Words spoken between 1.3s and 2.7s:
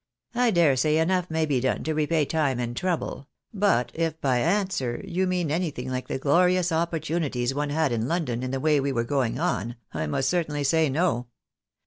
be done to repay time